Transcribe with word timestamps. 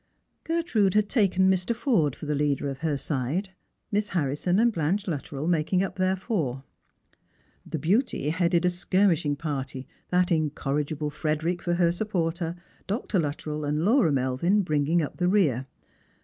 Gertrude 0.45 0.95
had 0.95 1.09
taken 1.09 1.47
Mr. 1.47 1.75
Forde 1.75 2.15
for 2.15 2.25
the 2.25 2.33
leader 2.33 2.67
of 2.67 2.79
her 2.79 2.97
side, 2.97 3.49
Miss 3.91 4.09
Harrison 4.09 4.57
and 4.57 4.73
Blanche 4.73 5.05
Luttrell 5.07 5.47
making 5.47 5.83
up 5.83 5.97
their 5.97 6.15
four. 6.15 6.63
The 7.67 7.77
Beauty 7.77 8.29
headed 8.29 8.65
a 8.65 8.71
skirmish 8.71 9.25
ing 9.25 9.35
party, 9.35 9.87
that 10.09 10.31
incorrigible 10.31 11.11
Frederick 11.11 11.61
for 11.61 11.75
her 11.75 11.91
supporter, 11.91 12.55
Df 12.89 13.09
Xiuttrell 13.09 13.63
and 13.69 13.85
Laura 13.85 14.11
Melviu 14.11 14.65
bringing 14.65 15.03
up 15.03 15.17
the 15.17 15.27
rear. 15.27 15.67